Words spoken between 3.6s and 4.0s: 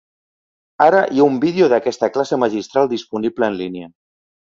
línia.